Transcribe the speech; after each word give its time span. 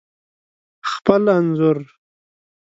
خپل 0.91 1.23
انځور 1.37 1.79